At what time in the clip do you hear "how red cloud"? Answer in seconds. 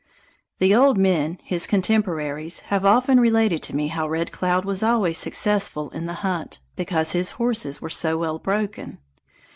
3.89-4.65